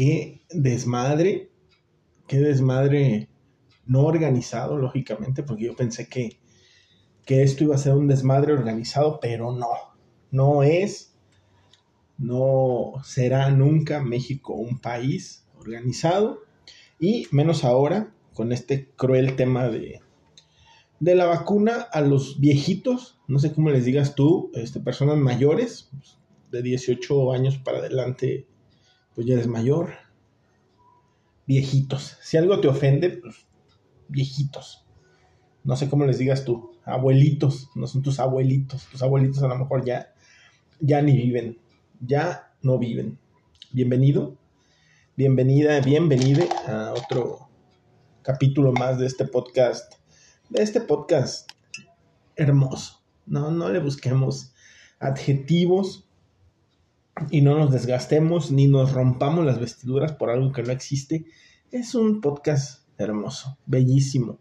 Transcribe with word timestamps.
qué 0.00 0.40
desmadre, 0.48 1.50
qué 2.26 2.38
desmadre 2.38 3.28
no 3.84 4.06
organizado, 4.06 4.78
lógicamente, 4.78 5.42
porque 5.42 5.64
yo 5.64 5.76
pensé 5.76 6.08
que, 6.08 6.40
que 7.26 7.42
esto 7.42 7.64
iba 7.64 7.74
a 7.74 7.78
ser 7.78 7.92
un 7.92 8.08
desmadre 8.08 8.54
organizado, 8.54 9.20
pero 9.20 9.52
no, 9.52 9.68
no 10.30 10.62
es, 10.62 11.14
no 12.16 12.94
será 13.04 13.50
nunca 13.50 14.00
México 14.00 14.54
un 14.54 14.78
país 14.78 15.46
organizado, 15.58 16.38
y 16.98 17.26
menos 17.30 17.62
ahora 17.62 18.14
con 18.32 18.52
este 18.52 18.88
cruel 18.96 19.36
tema 19.36 19.68
de, 19.68 20.00
de 20.98 21.14
la 21.14 21.26
vacuna 21.26 21.74
a 21.92 22.00
los 22.00 22.40
viejitos, 22.40 23.20
no 23.28 23.38
sé 23.38 23.52
cómo 23.52 23.68
les 23.68 23.84
digas 23.84 24.14
tú, 24.14 24.50
este, 24.54 24.80
personas 24.80 25.18
mayores, 25.18 25.90
de 26.50 26.62
18 26.62 27.32
años 27.34 27.58
para 27.58 27.80
adelante, 27.80 28.46
pues 29.14 29.26
ya 29.26 29.34
eres 29.34 29.46
mayor. 29.46 29.92
Viejitos. 31.46 32.16
Si 32.22 32.36
algo 32.36 32.60
te 32.60 32.68
ofende, 32.68 33.10
pues 33.10 33.46
viejitos. 34.08 34.86
No 35.64 35.76
sé 35.76 35.88
cómo 35.88 36.06
les 36.06 36.18
digas 36.18 36.44
tú, 36.44 36.72
abuelitos, 36.84 37.70
no 37.74 37.86
son 37.86 38.02
tus 38.02 38.20
abuelitos. 38.20 38.86
Tus 38.86 39.02
abuelitos 39.02 39.42
a 39.42 39.48
lo 39.48 39.56
mejor 39.56 39.84
ya, 39.84 40.14
ya 40.80 41.02
ni 41.02 41.16
viven, 41.16 41.58
ya 42.00 42.52
no 42.62 42.78
viven. 42.78 43.18
Bienvenido, 43.72 44.36
bienvenida, 45.16 45.80
bienvenida 45.80 46.44
a 46.66 46.92
otro 46.92 47.50
capítulo 48.22 48.72
más 48.72 48.98
de 48.98 49.06
este 49.06 49.24
podcast, 49.24 49.94
de 50.48 50.62
este 50.62 50.80
podcast 50.80 51.50
hermoso. 52.36 53.02
No, 53.26 53.50
no 53.50 53.68
le 53.68 53.80
busquemos 53.80 54.54
adjetivos 54.98 56.09
y 57.30 57.42
no 57.42 57.58
nos 57.58 57.70
desgastemos 57.70 58.50
ni 58.50 58.66
nos 58.66 58.92
rompamos 58.92 59.44
las 59.44 59.60
vestiduras 59.60 60.12
por 60.12 60.30
algo 60.30 60.52
que 60.52 60.62
no 60.62 60.72
existe. 60.72 61.26
Es 61.70 61.94
un 61.94 62.20
podcast 62.20 62.86
hermoso, 62.98 63.58
bellísimo. 63.66 64.38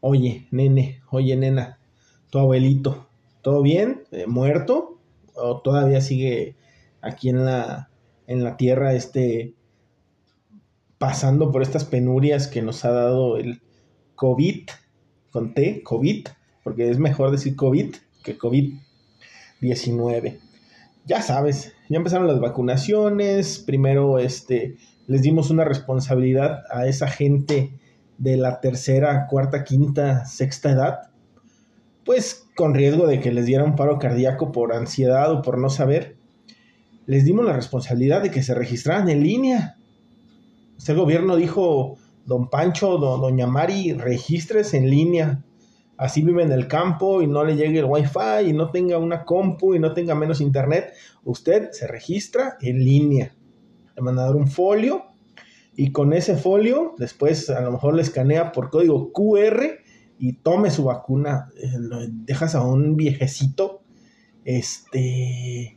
Oye, 0.00 0.48
nene, 0.50 1.02
oye, 1.10 1.36
nena, 1.36 1.78
tu 2.30 2.38
abuelito, 2.38 3.08
¿todo 3.42 3.62
bien? 3.62 4.04
Eh, 4.10 4.26
¿Muerto? 4.26 5.00
¿O 5.34 5.60
todavía 5.60 6.00
sigue 6.00 6.56
aquí 7.00 7.28
en 7.28 7.44
la, 7.44 7.90
en 8.26 8.44
la 8.44 8.56
tierra 8.56 8.94
este 8.94 9.54
pasando 10.98 11.52
por 11.52 11.62
estas 11.62 11.84
penurias 11.84 12.48
que 12.48 12.60
nos 12.60 12.84
ha 12.84 12.90
dado 12.90 13.36
el 13.36 13.62
COVID, 14.16 14.68
con 15.30 15.54
T, 15.54 15.84
COVID, 15.84 16.26
porque 16.64 16.90
es 16.90 16.98
mejor 16.98 17.30
decir 17.30 17.54
COVID 17.54 17.94
que 18.24 18.36
COVID-19 18.36 20.40
ya 21.08 21.22
sabes, 21.22 21.72
ya 21.88 21.96
empezaron 21.96 22.26
las 22.26 22.38
vacunaciones, 22.38 23.58
primero 23.58 24.18
este, 24.18 24.76
les 25.06 25.22
dimos 25.22 25.50
una 25.50 25.64
responsabilidad 25.64 26.64
a 26.70 26.86
esa 26.86 27.08
gente 27.08 27.72
de 28.18 28.36
la 28.36 28.60
tercera, 28.60 29.26
cuarta, 29.26 29.64
quinta, 29.64 30.26
sexta 30.26 30.70
edad, 30.70 31.10
pues 32.04 32.46
con 32.54 32.74
riesgo 32.74 33.06
de 33.06 33.20
que 33.20 33.32
les 33.32 33.46
diera 33.46 33.64
un 33.64 33.74
paro 33.74 33.98
cardíaco 33.98 34.52
por 34.52 34.74
ansiedad 34.74 35.32
o 35.32 35.40
por 35.40 35.56
no 35.56 35.70
saber, 35.70 36.16
les 37.06 37.24
dimos 37.24 37.46
la 37.46 37.54
responsabilidad 37.54 38.20
de 38.22 38.30
que 38.30 38.42
se 38.42 38.54
registraran 38.54 39.08
en 39.08 39.22
línea. 39.22 39.78
Este 40.76 40.92
gobierno 40.92 41.36
dijo, 41.36 41.96
don 42.26 42.50
Pancho, 42.50 42.98
doña 42.98 43.46
Mari, 43.46 43.94
registres 43.94 44.74
en 44.74 44.90
línea 44.90 45.42
así 45.98 46.22
vive 46.22 46.44
en 46.44 46.52
el 46.52 46.68
campo 46.68 47.20
y 47.20 47.26
no 47.26 47.44
le 47.44 47.56
llegue 47.56 47.80
el 47.80 47.84
wifi 47.84 48.48
y 48.48 48.52
no 48.52 48.70
tenga 48.70 48.98
una 48.98 49.24
compu 49.24 49.74
y 49.74 49.80
no 49.80 49.92
tenga 49.92 50.14
menos 50.14 50.40
internet, 50.40 50.94
usted 51.24 51.70
se 51.72 51.88
registra 51.88 52.56
en 52.60 52.78
línea. 52.84 53.34
Le 53.96 54.02
van 54.02 54.18
a 54.18 54.22
dar 54.22 54.36
un 54.36 54.46
folio 54.46 55.06
y 55.74 55.90
con 55.90 56.12
ese 56.12 56.36
folio 56.36 56.94
después 56.98 57.50
a 57.50 57.60
lo 57.60 57.72
mejor 57.72 57.94
le 57.94 58.02
escanea 58.02 58.52
por 58.52 58.70
código 58.70 59.12
QR 59.12 59.80
y 60.20 60.34
tome 60.34 60.70
su 60.70 60.84
vacuna. 60.84 61.50
Eh, 61.60 62.08
dejas 62.10 62.54
a 62.54 62.62
un 62.62 62.96
viejecito 62.96 63.82
este 64.44 65.76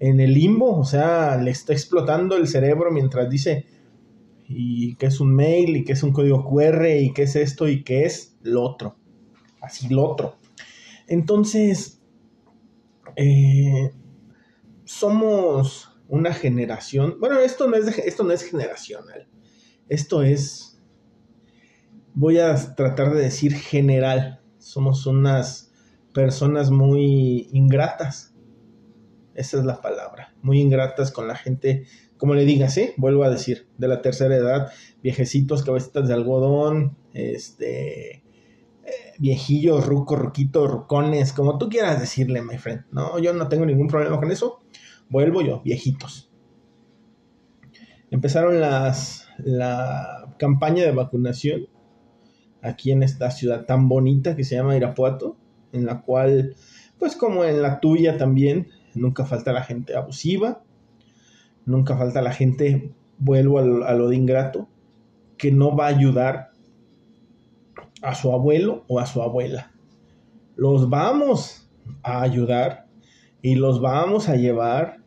en 0.00 0.20
el 0.20 0.32
limbo, 0.32 0.78
o 0.78 0.84
sea, 0.86 1.36
le 1.36 1.50
está 1.50 1.74
explotando 1.74 2.34
el 2.34 2.48
cerebro 2.48 2.90
mientras 2.90 3.28
dice 3.28 3.66
y 4.48 4.94
qué 4.94 5.06
es 5.06 5.20
un 5.20 5.34
mail 5.34 5.76
y 5.76 5.84
qué 5.84 5.92
es 5.92 6.02
un 6.02 6.12
código 6.12 6.42
QR 6.48 6.86
y 6.98 7.12
qué 7.12 7.24
es 7.24 7.36
esto 7.36 7.68
y 7.68 7.84
qué 7.84 8.06
es 8.06 8.38
lo 8.40 8.62
otro 8.62 8.96
así 9.60 9.88
lo 9.88 10.08
otro. 10.08 10.36
Entonces, 11.06 12.00
eh, 13.16 13.90
somos 14.84 15.90
una 16.08 16.32
generación, 16.34 17.16
bueno, 17.20 17.38
esto 17.38 17.68
no, 17.68 17.76
es 17.76 17.98
esto 17.98 18.24
no 18.24 18.32
es 18.32 18.42
generacional, 18.42 19.28
esto 19.88 20.22
es, 20.22 20.80
voy 22.14 22.38
a 22.38 22.74
tratar 22.74 23.14
de 23.14 23.22
decir 23.22 23.54
general, 23.54 24.40
somos 24.58 25.06
unas 25.06 25.72
personas 26.12 26.70
muy 26.70 27.48
ingratas, 27.52 28.34
esa 29.34 29.58
es 29.58 29.64
la 29.64 29.80
palabra, 29.80 30.34
muy 30.42 30.60
ingratas 30.60 31.12
con 31.12 31.28
la 31.28 31.36
gente, 31.36 31.86
como 32.16 32.34
le 32.34 32.44
digas, 32.44 32.76
¿eh? 32.76 32.94
vuelvo 32.96 33.24
a 33.24 33.30
decir, 33.30 33.68
de 33.78 33.88
la 33.88 34.02
tercera 34.02 34.34
edad, 34.34 34.72
viejecitos, 35.02 35.62
cabecitas 35.62 36.08
de 36.08 36.14
algodón, 36.14 36.96
este, 37.14 38.24
viejillos, 39.18 39.86
rucos, 39.86 40.18
ruquitos, 40.18 40.70
rucones, 40.70 41.32
como 41.32 41.58
tú 41.58 41.68
quieras 41.68 42.00
decirle, 42.00 42.42
my 42.42 42.58
friend. 42.58 42.84
No, 42.90 43.18
yo 43.18 43.32
no 43.32 43.48
tengo 43.48 43.66
ningún 43.66 43.88
problema 43.88 44.18
con 44.18 44.30
eso. 44.30 44.60
Vuelvo 45.08 45.42
yo, 45.42 45.60
viejitos. 45.62 46.30
Empezaron 48.10 48.60
las, 48.60 49.28
la 49.38 50.34
campaña 50.38 50.84
de 50.84 50.92
vacunación 50.92 51.68
aquí 52.62 52.92
en 52.92 53.02
esta 53.02 53.30
ciudad 53.30 53.66
tan 53.66 53.88
bonita 53.88 54.36
que 54.36 54.44
se 54.44 54.56
llama 54.56 54.76
Irapuato, 54.76 55.36
en 55.72 55.86
la 55.86 56.02
cual, 56.02 56.56
pues 56.98 57.16
como 57.16 57.44
en 57.44 57.62
la 57.62 57.80
tuya 57.80 58.16
también, 58.16 58.68
nunca 58.94 59.24
falta 59.24 59.52
la 59.52 59.62
gente 59.62 59.96
abusiva, 59.96 60.62
nunca 61.64 61.96
falta 61.96 62.22
la 62.22 62.32
gente, 62.32 62.92
vuelvo 63.18 63.58
a 63.58 63.94
lo 63.94 64.08
de 64.08 64.16
ingrato, 64.16 64.68
que 65.36 65.52
no 65.52 65.76
va 65.76 65.86
a 65.86 65.90
ayudar 65.90 66.49
a 68.02 68.14
su 68.14 68.32
abuelo 68.32 68.84
o 68.88 68.98
a 68.98 69.06
su 69.06 69.22
abuela. 69.22 69.72
Los 70.56 70.88
vamos 70.88 71.70
a 72.02 72.22
ayudar 72.22 72.86
y 73.42 73.54
los 73.54 73.80
vamos 73.80 74.28
a 74.28 74.36
llevar 74.36 74.98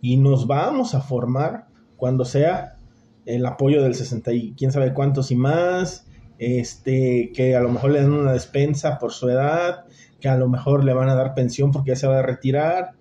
y 0.00 0.16
nos 0.16 0.46
vamos 0.46 0.94
a 0.94 1.00
formar 1.00 1.68
cuando 1.96 2.24
sea 2.24 2.76
el 3.24 3.46
apoyo 3.46 3.82
del 3.82 3.94
60 3.94 4.32
y 4.32 4.54
quién 4.54 4.72
sabe 4.72 4.92
cuántos 4.92 5.30
y 5.30 5.36
más, 5.36 6.06
este, 6.38 7.30
que 7.34 7.54
a 7.54 7.60
lo 7.60 7.68
mejor 7.68 7.92
le 7.92 8.00
dan 8.00 8.12
una 8.12 8.32
despensa 8.32 8.98
por 8.98 9.12
su 9.12 9.28
edad, 9.28 9.84
que 10.20 10.28
a 10.28 10.36
lo 10.36 10.48
mejor 10.48 10.84
le 10.84 10.92
van 10.92 11.08
a 11.08 11.14
dar 11.14 11.34
pensión 11.34 11.70
porque 11.70 11.90
ya 11.90 11.96
se 11.96 12.08
va 12.08 12.18
a 12.18 12.22
retirar, 12.22 12.92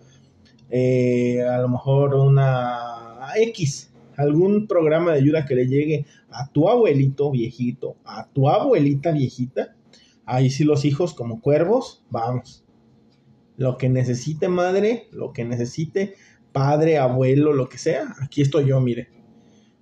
eh, 0.70 1.44
a 1.44 1.58
lo 1.58 1.70
mejor 1.70 2.14
una 2.14 3.32
X, 3.36 3.91
algún 4.22 4.68
programa 4.68 5.12
de 5.12 5.20
ayuda 5.20 5.46
que 5.46 5.56
le 5.56 5.68
llegue 5.68 6.06
a 6.30 6.48
tu 6.52 6.70
abuelito 6.70 7.32
viejito, 7.32 7.98
a 8.06 8.28
tu 8.28 8.50
abuelita 8.50 9.12
viejita, 9.12 9.76
ahí 10.26 10.50
sí 10.50 10.64
los 10.64 10.86
hijos 10.86 11.14
como 11.14 11.42
cuervos, 11.42 12.04
vamos. 12.10 12.64
Lo 13.58 13.78
que 13.78 13.90
necesite 13.90 14.48
madre, 14.48 15.08
lo 15.12 15.34
que 15.34 15.46
necesite 15.46 16.16
padre, 16.52 16.98
abuelo, 16.98 17.54
lo 17.54 17.70
que 17.70 17.78
sea, 17.78 18.16
aquí 18.22 18.42
estoy 18.42 18.66
yo, 18.66 18.80
mire. 18.80 19.10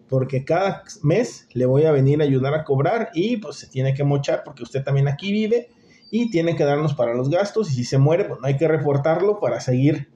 Porque 0.07 0.43
cada 0.43 0.83
mes 1.03 1.47
le 1.53 1.65
voy 1.65 1.83
a 1.83 1.91
venir 1.91 2.21
a 2.21 2.25
ayudar 2.25 2.53
a 2.55 2.63
cobrar 2.63 3.09
y 3.13 3.37
pues 3.37 3.57
se 3.57 3.67
tiene 3.67 3.93
que 3.93 4.03
mochar 4.03 4.41
porque 4.43 4.63
usted 4.63 4.83
también 4.83 5.07
aquí 5.07 5.31
vive 5.31 5.69
y 6.09 6.31
tiene 6.31 6.55
que 6.55 6.63
darnos 6.63 6.95
para 6.95 7.13
los 7.13 7.29
gastos 7.29 7.71
y 7.71 7.75
si 7.75 7.83
se 7.83 7.99
muere 7.99 8.25
pues 8.25 8.39
no 8.39 8.47
hay 8.47 8.57
que 8.57 8.67
reportarlo 8.67 9.39
para 9.39 9.59
seguir 9.59 10.09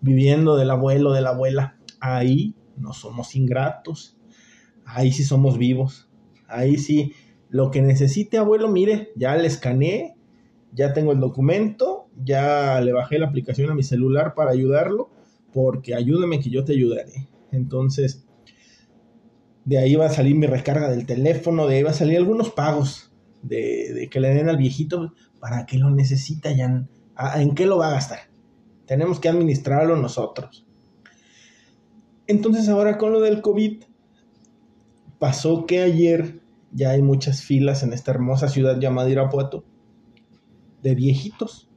viviendo 0.00 0.56
del 0.56 0.70
abuelo, 0.70 1.12
de 1.12 1.20
la 1.20 1.30
abuela. 1.30 1.76
Ahí 2.00 2.54
no 2.76 2.92
somos 2.92 3.34
ingratos, 3.36 4.16
ahí 4.84 5.12
sí 5.12 5.24
somos 5.24 5.58
vivos, 5.58 6.08
ahí 6.48 6.76
sí, 6.76 7.12
lo 7.48 7.70
que 7.70 7.82
necesite 7.82 8.38
abuelo, 8.38 8.68
mire, 8.68 9.12
ya 9.16 9.36
le 9.36 9.46
escaneé, 9.46 10.16
ya 10.72 10.92
tengo 10.92 11.12
el 11.12 11.20
documento, 11.20 12.08
ya 12.22 12.80
le 12.80 12.92
bajé 12.92 13.18
la 13.18 13.26
aplicación 13.26 13.70
a 13.70 13.74
mi 13.74 13.82
celular 13.82 14.34
para 14.34 14.50
ayudarlo, 14.50 15.10
porque 15.52 15.94
ayúdame 15.94 16.40
que 16.40 16.50
yo 16.50 16.64
te 16.64 16.72
ayudaré. 16.72 17.28
Entonces, 17.52 18.26
de 19.64 19.78
ahí 19.78 19.94
va 19.94 20.06
a 20.06 20.10
salir 20.10 20.34
mi 20.34 20.46
recarga 20.46 20.90
del 20.90 21.06
teléfono, 21.06 21.66
de 21.66 21.76
ahí 21.76 21.82
va 21.82 21.90
a 21.90 21.94
salir 21.94 22.16
algunos 22.16 22.50
pagos 22.50 23.12
de, 23.42 24.08
que 24.10 24.20
le 24.20 24.34
den 24.34 24.48
al 24.48 24.56
viejito 24.56 25.14
para 25.40 25.66
que 25.66 25.78
lo 25.78 25.90
necesita 25.90 26.52
ya. 26.52 26.86
¿En 27.36 27.54
qué 27.54 27.66
lo 27.66 27.78
va 27.78 27.88
a 27.88 27.92
gastar? 27.92 28.18
Tenemos 28.86 29.20
que 29.20 29.28
administrarlo 29.28 29.96
nosotros. 29.96 30.66
Entonces 32.26 32.68
ahora 32.68 32.98
con 32.98 33.12
lo 33.12 33.20
del 33.20 33.42
COVID, 33.42 33.84
pasó 35.18 35.66
que 35.66 35.82
ayer 35.82 36.40
ya 36.72 36.90
hay 36.90 37.02
muchas 37.02 37.42
filas 37.42 37.82
en 37.82 37.92
esta 37.92 38.10
hermosa 38.10 38.48
ciudad 38.48 38.78
llamada 38.78 39.10
Irapuato 39.10 39.64
de 40.82 40.94
viejitos. 40.94 41.70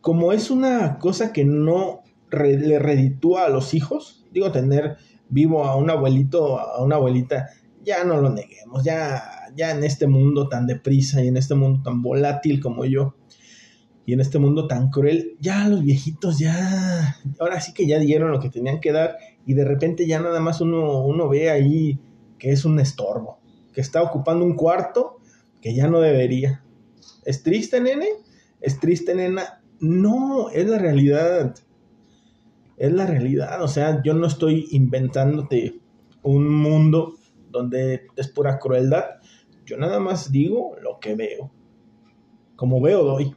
Como 0.00 0.32
es 0.32 0.50
una 0.50 0.98
cosa 0.98 1.32
que 1.32 1.44
no 1.44 2.02
le 2.30 2.78
reditúa 2.78 3.46
a 3.46 3.48
los 3.48 3.74
hijos. 3.74 4.24
Digo, 4.32 4.52
tener 4.52 4.96
vivo 5.28 5.64
a 5.64 5.76
un 5.76 5.90
abuelito, 5.90 6.58
a 6.58 6.82
una 6.82 6.96
abuelita, 6.96 7.48
ya 7.82 8.04
no 8.04 8.20
lo 8.20 8.30
neguemos, 8.30 8.82
ya, 8.84 9.22
ya 9.54 9.70
en 9.70 9.84
este 9.84 10.06
mundo 10.06 10.48
tan 10.48 10.66
deprisa 10.66 11.22
y 11.22 11.28
en 11.28 11.36
este 11.36 11.54
mundo 11.54 11.82
tan 11.82 12.02
volátil 12.02 12.60
como 12.60 12.84
yo, 12.84 13.14
y 14.06 14.12
en 14.12 14.20
este 14.20 14.38
mundo 14.38 14.66
tan 14.66 14.90
cruel, 14.90 15.36
ya 15.40 15.68
los 15.68 15.82
viejitos 15.82 16.38
ya, 16.38 17.16
ahora 17.40 17.60
sí 17.60 17.72
que 17.72 17.86
ya 17.86 17.98
dieron 17.98 18.32
lo 18.32 18.40
que 18.40 18.50
tenían 18.50 18.80
que 18.80 18.92
dar 18.92 19.16
y 19.46 19.54
de 19.54 19.64
repente 19.64 20.06
ya 20.06 20.20
nada 20.20 20.40
más 20.40 20.60
uno, 20.60 21.02
uno 21.02 21.28
ve 21.28 21.50
ahí 21.50 21.98
que 22.38 22.52
es 22.52 22.64
un 22.64 22.80
estorbo, 22.80 23.40
que 23.72 23.80
está 23.80 24.02
ocupando 24.02 24.44
un 24.44 24.54
cuarto 24.54 25.18
que 25.60 25.74
ya 25.74 25.88
no 25.88 26.00
debería. 26.00 26.62
¿Es 27.24 27.42
triste, 27.42 27.80
nene? 27.80 28.08
¿Es 28.60 28.78
triste, 28.78 29.14
nena? 29.14 29.62
No, 29.80 30.50
es 30.50 30.68
la 30.68 30.78
realidad. 30.78 31.54
Es 32.76 32.92
la 32.92 33.06
realidad. 33.06 33.62
O 33.62 33.68
sea, 33.68 34.02
yo 34.02 34.14
no 34.14 34.26
estoy 34.26 34.66
inventándote 34.72 35.80
un 36.22 36.48
mundo 36.48 37.14
donde 37.50 38.06
es 38.16 38.28
pura 38.28 38.58
crueldad. 38.58 39.04
Yo 39.64 39.78
nada 39.78 40.00
más 40.00 40.30
digo 40.30 40.76
lo 40.82 40.98
que 41.00 41.14
veo. 41.14 41.50
Como 42.56 42.80
veo, 42.80 43.04
doy. 43.04 43.34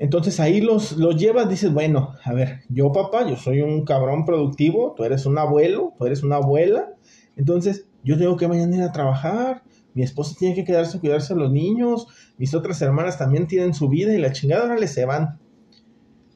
Entonces 0.00 0.40
ahí 0.40 0.62
los, 0.62 0.92
los 0.92 1.16
llevas, 1.16 1.50
dices, 1.50 1.74
bueno, 1.74 2.14
a 2.24 2.32
ver, 2.32 2.62
yo 2.70 2.90
papá, 2.90 3.28
yo 3.28 3.36
soy 3.36 3.60
un 3.60 3.84
cabrón 3.84 4.24
productivo, 4.24 4.94
tú 4.96 5.04
eres 5.04 5.26
un 5.26 5.36
abuelo, 5.36 5.92
tú 5.98 6.06
eres 6.06 6.22
una 6.22 6.36
abuela, 6.36 6.94
entonces 7.36 7.86
yo 8.02 8.16
tengo 8.16 8.38
que 8.38 8.48
mañana 8.48 8.76
ir 8.76 8.82
a 8.82 8.92
trabajar, 8.92 9.62
mi 9.92 10.02
esposa 10.02 10.34
tiene 10.38 10.54
que 10.54 10.64
quedarse 10.64 10.96
a 10.96 11.00
cuidarse 11.00 11.34
a 11.34 11.36
los 11.36 11.52
niños, 11.52 12.06
mis 12.38 12.54
otras 12.54 12.80
hermanas 12.80 13.18
también 13.18 13.46
tienen 13.46 13.74
su 13.74 13.90
vida 13.90 14.14
y 14.14 14.18
la 14.18 14.32
chingada, 14.32 14.64
órale, 14.64 14.88
se 14.88 15.04
van. 15.04 15.38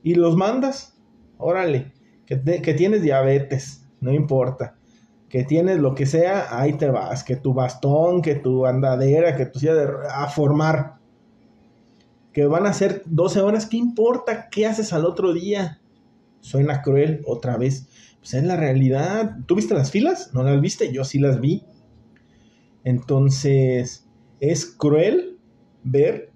Y 0.02 0.14
los 0.14 0.36
mandas, 0.36 0.98
órale, 1.38 1.94
que, 2.26 2.42
que 2.60 2.74
tienes 2.74 3.00
diabetes, 3.00 3.88
no 3.98 4.12
importa, 4.12 4.76
que 5.30 5.42
tienes 5.42 5.78
lo 5.78 5.94
que 5.94 6.04
sea, 6.04 6.60
ahí 6.60 6.74
te 6.74 6.90
vas, 6.90 7.24
que 7.24 7.36
tu 7.36 7.54
bastón, 7.54 8.20
que 8.20 8.34
tu 8.34 8.66
andadera, 8.66 9.34
que 9.36 9.46
tu 9.46 9.58
silla 9.58 9.74
de, 9.74 9.88
a 10.10 10.28
formar 10.28 10.96
que 12.34 12.46
van 12.46 12.66
a 12.66 12.72
ser 12.72 13.02
12 13.06 13.40
horas, 13.40 13.66
¿qué 13.66 13.76
importa? 13.76 14.48
¿Qué 14.50 14.66
haces 14.66 14.92
al 14.92 15.06
otro 15.06 15.32
día? 15.32 15.80
Suena 16.40 16.82
cruel 16.82 17.22
otra 17.26 17.56
vez. 17.56 17.86
Pues 18.18 18.34
es 18.34 18.42
la 18.42 18.56
realidad. 18.56 19.36
¿Tú 19.46 19.54
viste 19.54 19.72
las 19.72 19.92
filas? 19.92 20.34
¿No 20.34 20.42
las 20.42 20.60
viste? 20.60 20.92
Yo 20.92 21.04
sí 21.04 21.20
las 21.20 21.40
vi. 21.40 21.62
Entonces, 22.82 24.08
es 24.40 24.66
cruel 24.66 25.38
ver 25.84 26.32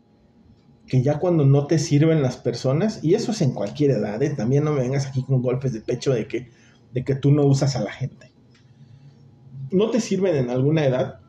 que 0.86 1.02
ya 1.02 1.18
cuando 1.18 1.44
no 1.44 1.66
te 1.66 1.80
sirven 1.80 2.22
las 2.22 2.36
personas, 2.36 3.02
y 3.02 3.14
eso 3.14 3.32
es 3.32 3.42
en 3.42 3.52
cualquier 3.52 3.90
edad, 3.90 4.22
¿eh? 4.22 4.30
también 4.30 4.64
no 4.64 4.72
me 4.72 4.80
vengas 4.80 5.06
aquí 5.06 5.22
con 5.22 5.42
golpes 5.42 5.72
de 5.72 5.82
pecho 5.82 6.14
de 6.14 6.26
que, 6.26 6.48
de 6.94 7.04
que 7.04 7.14
tú 7.16 7.30
no 7.32 7.44
usas 7.44 7.76
a 7.76 7.82
la 7.82 7.92
gente. 7.92 8.32
No 9.70 9.90
te 9.90 10.00
sirven 10.00 10.36
en 10.36 10.48
alguna 10.48 10.86
edad 10.86 11.20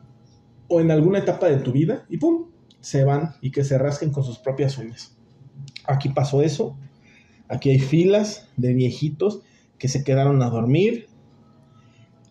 o 0.68 0.80
en 0.80 0.90
alguna 0.90 1.18
etapa 1.18 1.48
de 1.48 1.58
tu 1.58 1.72
vida 1.72 2.06
y 2.08 2.16
¡pum! 2.16 2.49
Se 2.80 3.04
van 3.04 3.34
y 3.40 3.50
que 3.50 3.64
se 3.64 3.78
rasquen 3.78 4.10
con 4.10 4.24
sus 4.24 4.38
propias 4.38 4.78
uñas. 4.78 5.16
Aquí 5.84 6.08
pasó 6.08 6.42
eso. 6.42 6.76
Aquí 7.48 7.70
hay 7.70 7.80
filas 7.80 8.48
de 8.56 8.74
viejitos 8.74 9.42
que 9.78 9.88
se 9.88 10.04
quedaron 10.04 10.42
a 10.42 10.50
dormir. 10.50 11.08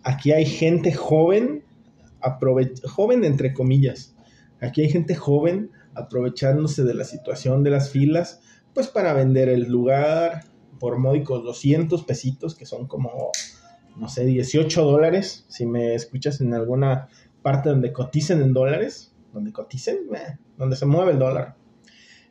Aquí 0.03 0.31
hay 0.31 0.45
gente 0.45 0.93
joven, 0.93 1.63
joven 2.85 3.23
entre 3.23 3.53
comillas. 3.53 4.15
Aquí 4.61 4.81
hay 4.81 4.89
gente 4.89 5.15
joven 5.15 5.71
aprovechándose 5.93 6.83
de 6.83 6.93
la 6.93 7.03
situación 7.03 7.63
de 7.63 7.71
las 7.71 7.89
filas, 7.89 8.41
pues 8.73 8.87
para 8.87 9.13
vender 9.13 9.49
el 9.49 9.63
lugar 9.63 10.45
por 10.79 10.97
módicos 10.97 11.43
200 11.43 12.03
pesitos, 12.05 12.55
que 12.55 12.65
son 12.65 12.87
como, 12.87 13.31
no 13.97 14.07
sé, 14.07 14.25
18 14.25 14.83
dólares, 14.83 15.45
si 15.49 15.65
me 15.65 15.95
escuchas 15.95 16.39
en 16.41 16.53
alguna 16.53 17.09
parte 17.41 17.69
donde 17.69 17.91
coticen 17.91 18.41
en 18.41 18.53
dólares, 18.53 19.13
donde 19.33 19.51
coticen, 19.51 19.99
donde 20.57 20.75
se 20.75 20.85
mueve 20.85 21.11
el 21.11 21.19
dólar. 21.19 21.55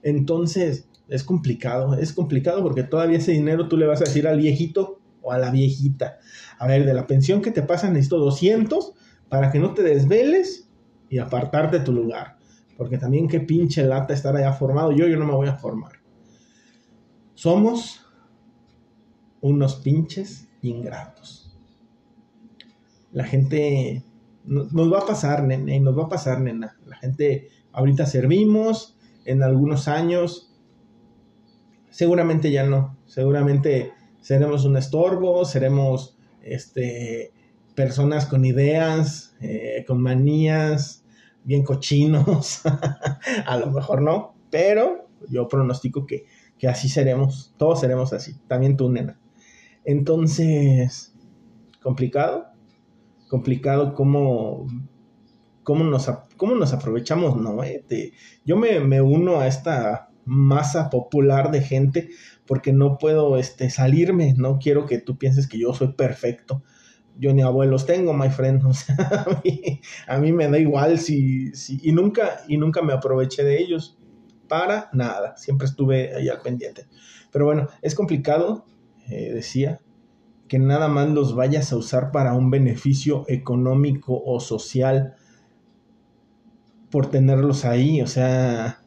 Entonces, 0.03 0.89
es 1.09 1.25
complicado, 1.25 1.95
es 1.95 2.13
complicado 2.13 2.63
porque 2.63 2.83
todavía 2.83 3.19
ese 3.19 3.33
dinero 3.33 3.69
tú 3.69 3.77
le 3.77 3.87
vas 3.87 4.01
a 4.01 4.05
decir 4.05 4.29
al 4.29 4.39
viejito 4.39 5.01
o 5.23 5.33
a 5.33 5.39
la 5.39 5.51
viejita, 5.51 6.19
a 6.59 6.67
ver, 6.67 6.85
de 6.85 6.95
la 6.95 7.07
pensión 7.07 7.43
que 7.43 7.51
te 7.51 7.63
pasan 7.63 7.95
necesito 7.95 8.19
200 8.19 8.93
para 9.29 9.51
que 9.51 9.59
no 9.59 9.75
te 9.75 9.83
desveles 9.83 10.69
y 11.09 11.19
apartarte 11.19 11.79
de 11.79 11.85
tu 11.85 11.93
lugar. 11.93 12.39
Porque 12.77 12.99
también 12.99 13.27
qué 13.27 13.41
pinche 13.41 13.83
lata 13.85 14.15
estar 14.15 14.37
allá 14.37 14.53
formado. 14.53 14.93
Yo, 14.93 15.07
yo 15.09 15.19
no 15.19 15.27
me 15.27 15.35
voy 15.35 15.49
a 15.49 15.55
formar. 15.55 15.93
Somos 17.35 18.07
unos 19.41 19.77
pinches 19.77 20.49
ingratos. 20.63 21.57
La 23.11 23.25
gente 23.25 24.05
nos 24.49 24.93
va 24.93 25.01
a 25.01 25.07
pasar, 25.07 25.45
nene, 25.45 25.79
nos 25.81 25.97
va 25.97 26.05
a 26.05 26.09
pasar, 26.09 26.41
nena. 26.41 26.77
La 26.87 26.97
gente, 26.97 27.49
ahorita 27.73 28.07
servimos, 28.07 28.97
en 29.25 29.43
algunos 29.43 29.89
años, 29.89 30.55
seguramente 31.91 32.51
ya 32.51 32.65
no. 32.65 32.97
Seguramente 33.05 33.93
seremos 34.21 34.65
un 34.65 34.77
estorbo, 34.77 35.45
seremos 35.45 36.17
este, 36.43 37.33
personas 37.75 38.25
con 38.27 38.45
ideas, 38.47 39.37
eh, 39.41 39.85
con 39.87 40.01
manías, 40.01 41.05
bien 41.45 41.63
cochinos. 41.63 42.63
a 43.47 43.57
lo 43.59 43.71
mejor 43.71 44.01
no, 44.01 44.35
pero 44.51 45.09
yo 45.29 45.47
pronostico 45.47 46.07
que, 46.07 46.25
que 46.59 46.69
así 46.69 46.89
seremos. 46.89 47.55
Todos 47.59 47.81
seremos 47.81 48.15
así. 48.15 48.35
También 48.49 48.79
tú, 48.79 48.89
nena. 48.91 49.21
Entonces, 49.85 51.15
complicado 51.83 52.58
complicado 53.29 53.95
cómo, 53.95 54.67
cómo, 55.63 55.85
nos, 55.85 56.11
cómo 56.37 56.55
nos 56.55 56.73
aprovechamos, 56.73 57.37
¿no? 57.37 57.63
Eh, 57.63 58.13
yo 58.45 58.57
me, 58.57 58.81
me, 58.81 59.01
uno 59.01 59.41
a 59.41 59.47
esta 59.47 60.11
masa 60.25 60.91
popular 60.91 61.51
de 61.51 61.63
gente 61.63 62.11
porque 62.47 62.73
no 62.73 62.99
puedo 62.99 63.39
este, 63.39 63.71
salirme, 63.71 64.35
no 64.37 64.59
quiero 64.59 64.87
que 64.87 64.99
tú 64.99 65.19
pienses 65.19 65.47
que 65.47 65.59
yo 65.59 65.75
soy 65.75 65.93
perfecto. 65.93 66.63
Yo 67.19 67.35
ni 67.35 67.43
abuelos 67.43 67.85
tengo, 67.85 68.13
my 68.15 68.31
friend. 68.31 68.65
O 68.67 68.73
sea, 68.73 69.27
a 69.27 69.41
mí, 69.43 69.81
a 70.07 70.19
me 70.19 70.49
da 70.49 70.59
igual 70.59 70.99
si, 70.99 71.53
si, 71.55 71.81
y 71.83 71.93
nunca, 71.93 72.43
y 72.47 72.57
nunca 72.57 72.81
me 72.83 72.93
aproveché 72.93 73.43
de 73.45 73.59
ellos. 73.59 73.99
Para 74.49 74.89
nada. 74.95 75.37
Siempre 75.37 75.67
estuve 75.67 76.15
ahí 76.15 76.29
al 76.29 76.41
pendiente. 76.41 76.87
Pero 77.31 77.45
bueno, 77.45 77.69
es 77.83 77.95
complicado, 77.95 78.65
eh, 79.11 79.33
decía, 79.35 79.81
que 80.49 80.59
nada 80.59 80.89
más 80.89 81.09
los 81.11 81.35
vayas 81.35 81.73
a 81.73 81.77
usar 81.77 82.11
para 82.11 82.35
un 82.35 82.51
beneficio 82.51 83.25
económico 83.29 84.21
o 84.25 84.41
social 84.41 85.15
por 86.91 87.11
tenerlos 87.11 87.65
ahí, 87.67 88.01
o 88.01 88.07
sea, 88.07 88.83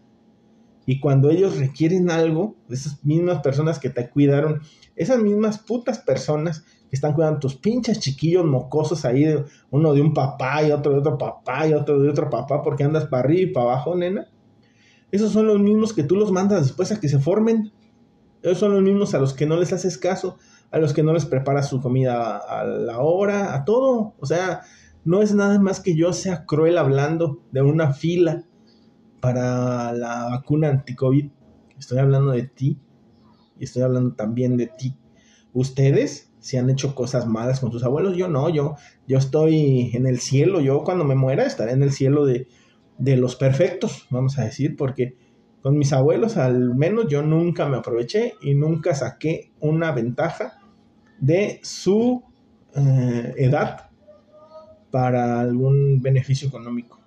y 0.88 1.00
cuando 1.00 1.30
ellos 1.30 1.58
requieren 1.58 2.10
algo, 2.10 2.56
esas 2.70 3.06
mismas 3.06 3.42
personas 3.42 3.78
que 3.78 3.92
te 3.92 4.10
cuidaron, 4.10 4.62
esas 4.96 5.20
mismas 5.20 5.60
putas 5.60 6.00
personas 6.00 6.66
que 6.90 6.96
están 6.96 7.14
cuidando 7.14 7.40
tus 7.40 7.56
pinches 7.56 8.00
chiquillos 8.00 8.44
mocosos 8.44 9.06
ahí, 9.06 9.26
uno 9.70 9.94
de 9.94 10.02
un 10.02 10.14
papá 10.14 10.64
y 10.64 10.72
otro 10.72 10.94
de 10.94 11.00
otro 11.00 11.18
papá 11.18 11.68
y 11.68 11.74
otro 11.74 12.00
de 12.02 12.10
otro 12.10 12.30
papá, 12.30 12.64
porque 12.64 12.84
andas 12.84 13.06
para 13.06 13.24
arriba 13.24 13.42
y 13.42 13.54
para 13.54 13.68
abajo, 13.68 13.96
nena. 13.96 14.28
Esos 15.12 15.32
son 15.32 15.46
los 15.46 15.60
mismos 15.60 15.94
que 15.94 16.04
tú 16.04 16.16
los 16.16 16.32
mandas 16.32 16.64
después 16.64 16.92
a 16.92 17.00
que 17.00 17.08
se 17.08 17.20
formen. 17.20 17.72
Esos 18.42 18.58
son 18.58 18.74
los 18.74 18.82
mismos 18.82 19.14
a 19.14 19.20
los 19.20 19.34
que 19.34 19.46
no 19.46 19.58
les 19.58 19.72
haces 19.72 19.98
caso 19.98 20.40
a 20.72 20.80
los 20.80 20.94
que 20.94 21.04
no 21.04 21.14
les 21.14 21.26
preparas 21.26 21.70
su 21.70 21.82
comida 21.82 22.38
a 22.38 22.64
la 22.64 23.00
hora, 23.00 23.54
a 23.54 23.66
todo. 23.66 24.16
O 24.20 24.26
sea, 24.26 24.62
no 25.04 25.22
es 25.22 25.34
nada 25.34 25.60
más 25.60 25.80
que 25.80 25.96
yo 25.96 26.14
sea 26.14 26.46
cruel 26.46 26.78
hablando 26.78 27.44
de 27.52 27.62
una 27.62 27.94
fila 27.94 28.44
para 29.20 29.92
la 29.94 30.30
vacuna 30.30 30.70
anti-COVID. 30.70 31.30
Estoy 31.78 32.00
hablando 32.00 32.32
de 32.32 32.44
ti 32.44 32.80
y 33.60 33.64
estoy 33.66 33.84
hablando 33.84 34.16
también 34.16 34.58
de 34.58 34.68
ti. 34.68 34.96
Ustedes 35.54 36.32
si 36.42 36.58
han 36.58 36.70
hecho 36.70 36.96
cosas 36.96 37.28
malas 37.28 37.60
con 37.60 37.72
sus 37.72 37.84
abuelos, 37.84 38.18
yo 38.18 38.28
no, 38.28 38.50
yo, 38.50 38.76
yo 39.08 39.20
estoy 39.20 39.92
en 39.94 40.08
el 40.08 40.20
cielo, 40.20 40.60
yo 40.60 40.84
cuando 40.84 41.06
me 41.06 41.16
muera 41.16 41.46
estaré 41.46 41.72
en 41.72 41.84
el 41.84 41.92
cielo 41.92 42.26
de, 42.26 42.48
de 42.98 43.16
los 43.16 43.36
perfectos, 43.36 44.08
vamos 44.10 44.40
a 44.40 44.44
decir, 44.44 44.76
porque 44.76 45.16
con 45.62 45.78
mis 45.78 45.94
abuelos 45.94 46.38
al 46.38 46.76
menos 46.76 47.08
yo 47.08 47.22
nunca 47.22 47.70
me 47.70 47.78
aproveché 47.78 48.34
y 48.42 48.56
nunca 48.56 48.96
saqué 48.96 49.52
una 49.60 49.92
ventaja 49.92 50.61
de 51.22 51.62
su 51.64 52.24
eh, 52.76 53.34
edad 53.38 53.90
para 54.90 55.40
algún 55.40 56.02
beneficio 56.02 56.50
económico. 56.50 57.00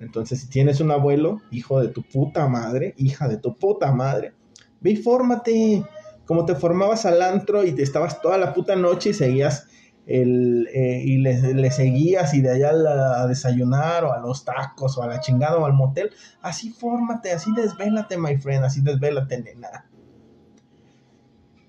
Entonces, 0.00 0.40
si 0.40 0.48
tienes 0.48 0.80
un 0.80 0.90
abuelo, 0.90 1.40
hijo 1.50 1.80
de 1.80 1.88
tu 1.88 2.02
puta 2.02 2.48
madre, 2.48 2.94
hija 2.96 3.28
de 3.28 3.36
tu 3.36 3.56
puta 3.56 3.92
madre, 3.92 4.34
ve 4.80 4.90
y 4.90 4.96
fórmate. 4.96 5.84
Como 6.24 6.44
te 6.44 6.56
formabas 6.56 7.06
al 7.06 7.22
antro 7.22 7.64
y 7.64 7.72
te 7.72 7.84
estabas 7.84 8.20
toda 8.20 8.36
la 8.36 8.52
puta 8.52 8.74
noche 8.74 9.10
y 9.10 9.14
seguías 9.14 9.68
el, 10.06 10.68
eh, 10.72 11.02
y 11.04 11.18
le, 11.18 11.70
seguías 11.70 12.34
y 12.34 12.40
de 12.40 12.50
allá 12.50 12.70
a, 12.70 13.26
desayunar 13.28 14.04
o 14.04 14.12
a 14.12 14.18
los 14.18 14.44
tacos 14.44 14.98
o 14.98 15.02
a 15.02 15.06
la 15.06 15.20
chingada 15.20 15.58
o 15.58 15.66
al 15.66 15.72
motel, 15.74 16.10
así 16.42 16.70
fórmate, 16.70 17.30
así 17.30 17.52
desvélate, 17.54 18.16
my 18.16 18.36
friend, 18.38 18.64
así 18.64 18.80
desvélate, 18.80 19.40
nena. 19.40 19.88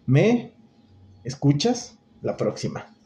me 0.08 0.57
escuchas 1.28 1.98
la 2.22 2.38
próxima. 2.38 2.97